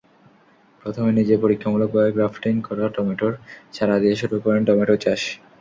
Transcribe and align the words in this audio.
প্রথমে 0.85 1.11
নিজে 1.19 1.35
পরীক্ষামূলকভাবে 1.43 2.09
গ্রাফটিং 2.11 2.53
করা 2.67 2.85
টমেটোর 2.95 3.33
চারা 3.73 3.95
দিয়ে 4.03 4.15
শুরু 4.21 4.35
করেন 4.43 4.61
টমেটো 4.67 4.95
চাষ। 5.03 5.21